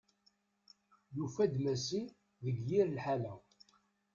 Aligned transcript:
Yufa-d 1.15 1.53
Massi 1.63 2.03
deg 2.45 2.57
yir 2.69 2.87
lḥala. 2.95 3.33